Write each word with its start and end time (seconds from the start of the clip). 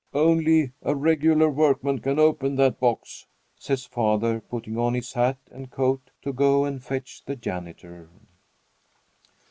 Only 0.15 0.71
a 0.81 0.95
regular 0.95 1.47
workman 1.47 1.99
can 1.99 2.17
open 2.17 2.55
that 2.55 2.79
box," 2.79 3.27
says 3.55 3.85
father, 3.85 4.39
putting 4.41 4.75
on 4.75 4.95
his 4.95 5.13
hat 5.13 5.37
and 5.51 5.69
coat 5.69 6.09
to 6.23 6.33
go 6.33 6.65
and 6.65 6.83
fetch 6.83 7.23
the 7.23 7.35
janitor. 7.35 8.09